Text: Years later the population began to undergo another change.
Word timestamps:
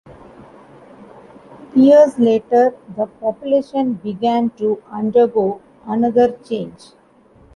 Years 1.75 2.17
later 2.17 2.73
the 2.97 3.05
population 3.05 3.93
began 3.93 4.49
to 4.57 4.81
undergo 4.89 5.61
another 5.85 6.39
change. 6.43 6.93